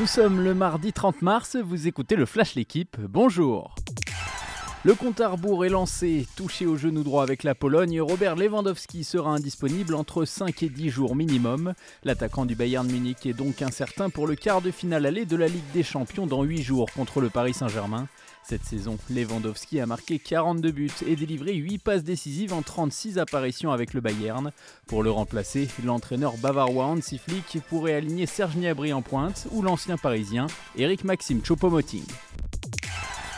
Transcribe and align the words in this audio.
Nous 0.00 0.06
sommes 0.06 0.40
le 0.40 0.54
mardi 0.54 0.94
30 0.94 1.20
mars, 1.20 1.56
vous 1.56 1.86
écoutez 1.86 2.16
le 2.16 2.24
Flash 2.24 2.54
L'équipe, 2.54 2.96
bonjour 2.98 3.74
le 4.82 4.94
compte 4.94 5.20
à 5.20 5.28
rebours 5.28 5.66
est 5.66 5.68
lancé, 5.68 6.26
touché 6.36 6.64
au 6.64 6.76
genou 6.76 7.02
droit 7.02 7.22
avec 7.22 7.42
la 7.42 7.54
Pologne, 7.54 8.00
Robert 8.00 8.34
Lewandowski 8.34 9.04
sera 9.04 9.30
indisponible 9.30 9.94
entre 9.94 10.24
5 10.24 10.62
et 10.62 10.70
10 10.70 10.88
jours 10.88 11.14
minimum. 11.14 11.74
L'attaquant 12.02 12.46
du 12.46 12.54
Bayern 12.54 12.90
Munich 12.90 13.26
est 13.26 13.34
donc 13.34 13.60
incertain 13.60 14.08
pour 14.08 14.26
le 14.26 14.36
quart 14.36 14.62
de 14.62 14.70
finale 14.70 15.04
aller 15.04 15.26
de 15.26 15.36
la 15.36 15.48
Ligue 15.48 15.70
des 15.74 15.82
Champions 15.82 16.26
dans 16.26 16.42
8 16.42 16.62
jours 16.62 16.90
contre 16.96 17.20
le 17.20 17.28
Paris 17.28 17.52
Saint-Germain. 17.52 18.08
Cette 18.42 18.64
saison, 18.64 18.96
Lewandowski 19.10 19.80
a 19.80 19.86
marqué 19.86 20.18
42 20.18 20.70
buts 20.70 20.90
et 21.06 21.14
délivré 21.14 21.54
8 21.54 21.78
passes 21.78 22.02
décisives 22.02 22.54
en 22.54 22.62
36 22.62 23.18
apparitions 23.18 23.72
avec 23.72 23.92
le 23.92 24.00
Bayern. 24.00 24.50
Pour 24.86 25.02
le 25.02 25.10
remplacer, 25.10 25.68
l'entraîneur 25.84 26.38
bavarois 26.38 26.86
Hansi 26.86 27.18
Flick 27.18 27.58
pourrait 27.68 27.94
aligner 27.94 28.24
Serge 28.24 28.56
Gnabry 28.56 28.94
en 28.94 29.02
pointe 29.02 29.46
ou 29.52 29.60
l'ancien 29.60 29.98
parisien 29.98 30.46
Eric 30.74 31.04
Maxime 31.04 31.42
Choupo-Moting. 31.44 32.06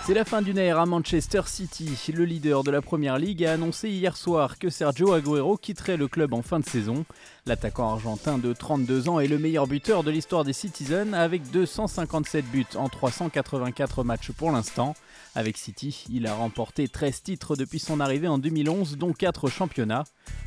C'est 0.05 0.15
la 0.15 0.25
fin 0.25 0.43
d'une 0.43 0.59
ère 0.59 0.81
à 0.81 0.87
Manchester 0.87 1.43
City. 1.47 1.97
Le 2.13 2.25
leader 2.25 2.65
de 2.65 2.73
la 2.73 2.83
Première 2.83 3.19
Ligue 3.19 3.45
a 3.45 3.53
annoncé 3.53 3.89
hier 3.89 4.17
soir 4.17 4.59
que 4.59 4.69
Sergio 4.69 5.13
Aguero 5.13 5.57
quitterait 5.57 5.97
le 5.97 6.09
club 6.09 6.35
en 6.35 6.43
fin 6.43 6.59
de 6.59 6.67
saison. 6.67 7.05
L'attaquant 7.47 7.89
argentin 7.89 8.39
de 8.39 8.53
32 8.53 9.09
ans 9.09 9.21
est 9.21 9.29
le 9.29 9.39
meilleur 9.39 9.69
buteur 9.69 10.03
de 10.03 10.11
l'histoire 10.11 10.43
des 10.43 10.53
Citizens 10.53 11.13
avec 11.13 11.49
257 11.53 12.45
buts 12.47 12.67
en 12.75 12.89
384 12.89 14.03
matchs 14.03 14.33
pour 14.33 14.51
l'instant. 14.51 14.95
Avec 15.37 15.57
City, 15.57 16.05
il 16.11 16.27
a 16.27 16.35
remporté 16.35 16.89
13 16.89 17.23
titres 17.23 17.55
depuis 17.55 17.79
son 17.79 18.01
arrivée 18.01 18.27
en 18.29 18.39
2011, 18.39 18.99
dont 18.99 19.13
4 19.13 19.49
championnats. 19.51 20.03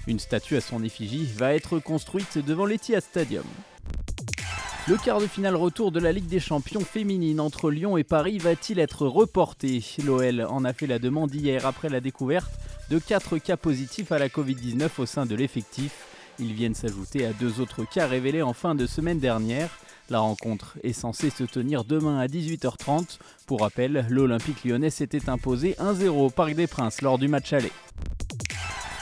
Une 0.05 0.19
statue 0.19 0.57
à 0.57 0.61
son 0.61 0.83
effigie 0.83 1.25
va 1.33 1.53
être 1.53 1.79
construite 1.79 2.39
devant 2.39 2.65
l'Etihad 2.65 3.01
Stadium. 3.01 3.45
Le 4.87 4.97
quart 4.97 5.19
de 5.19 5.25
finale 5.25 5.55
retour 5.55 5.91
de 5.91 5.99
la 5.99 6.11
Ligue 6.11 6.27
des 6.27 6.39
Champions 6.39 6.81
féminine 6.81 7.39
entre 7.39 7.71
Lyon 7.71 7.97
et 7.97 8.03
Paris 8.03 8.37
va-t-il 8.37 8.77
être 8.77 9.07
reporté? 9.07 9.83
L'OL 10.05 10.45
en 10.47 10.63
a 10.63 10.73
fait 10.73 10.85
la 10.85 10.99
demande 10.99 11.33
hier 11.33 11.65
après 11.65 11.89
la 11.89 12.01
découverte 12.01 12.51
de 12.91 12.99
4 12.99 13.39
cas 13.39 13.57
positifs 13.57 14.11
à 14.11 14.19
la 14.19 14.27
Covid-19 14.27 14.89
au 14.99 15.07
sein 15.07 15.25
de 15.25 15.33
l'effectif. 15.33 16.05
Ils 16.37 16.53
viennent 16.53 16.75
s'ajouter 16.75 17.25
à 17.25 17.33
deux 17.33 17.61
autres 17.61 17.83
cas 17.83 18.05
révélés 18.05 18.43
en 18.43 18.53
fin 18.53 18.75
de 18.75 18.85
semaine 18.85 19.17
dernière. 19.17 19.71
La 20.11 20.19
rencontre 20.19 20.77
est 20.83 20.93
censée 20.93 21.31
se 21.31 21.45
tenir 21.45 21.83
demain 21.83 22.19
à 22.19 22.27
18h30. 22.27 23.17
Pour 23.47 23.61
rappel, 23.61 24.05
l'Olympique 24.11 24.63
lyonnais 24.65 24.91
s'était 24.91 25.31
imposé 25.31 25.75
1-0 25.79 26.09
au 26.09 26.29
Parc 26.29 26.53
des 26.53 26.67
Princes 26.67 27.01
lors 27.01 27.17
du 27.17 27.27
match 27.27 27.53
aller. 27.53 27.71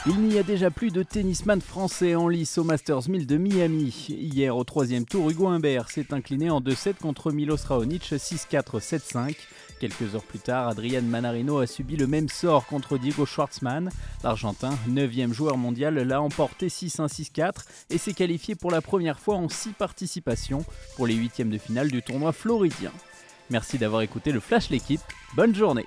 Il 0.06 0.20
n'y 0.20 0.38
a 0.38 0.42
déjà 0.42 0.70
plus 0.70 0.90
de 0.90 1.02
tennisman 1.02 1.62
français 1.62 2.14
en 2.14 2.28
lice 2.28 2.58
au 2.58 2.64
Masters 2.64 3.08
1000 3.08 3.26
de 3.26 3.38
Miami. 3.38 4.08
Hier, 4.10 4.54
au 4.54 4.62
troisième 4.62 5.06
tour, 5.06 5.30
Hugo 5.30 5.48
Humbert 5.48 5.88
s'est 5.88 6.12
incliné 6.12 6.50
en 6.50 6.60
2-7 6.60 6.96
contre 7.00 7.32
Milos 7.32 7.64
Raonic 7.66 8.12
6-4, 8.12 8.80
7-5. 8.80 9.34
Quelques 9.80 10.14
heures 10.14 10.24
plus 10.24 10.40
tard, 10.40 10.68
Adrian 10.68 11.00
Manarino 11.00 11.56
a 11.56 11.66
subi 11.66 11.96
le 11.96 12.06
même 12.06 12.28
sort 12.28 12.66
contre 12.66 12.98
Diego 12.98 13.24
Schwartzmann. 13.24 13.88
L'Argentin, 14.22 14.76
9e 14.90 15.32
joueur 15.32 15.56
mondial, 15.56 15.94
l'a 15.94 16.20
emporté 16.20 16.68
6-1, 16.68 17.08
6-4 17.08 17.52
et 17.88 17.96
s'est 17.96 18.12
qualifié 18.12 18.56
pour 18.56 18.70
la 18.70 18.82
première 18.82 19.18
fois 19.18 19.36
en 19.36 19.48
6 19.48 19.70
participations 19.72 20.66
pour 20.96 21.06
les 21.06 21.14
huitièmes 21.14 21.50
de 21.50 21.56
finale 21.56 21.90
du 21.90 22.02
tournoi 22.02 22.32
floridien. 22.32 22.92
Merci 23.48 23.78
d'avoir 23.78 24.02
écouté 24.02 24.32
le 24.32 24.40
Flash 24.40 24.68
L'équipe. 24.68 25.00
Bonne 25.34 25.54
journée 25.54 25.86